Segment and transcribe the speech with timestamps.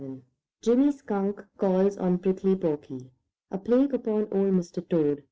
[0.03, 0.23] VII
[0.63, 3.11] JIMMY SKUNK CALLS ON PRICKLY PORKY
[3.51, 4.89] "A plague upon Old Mr.
[4.89, 5.19] Toad!"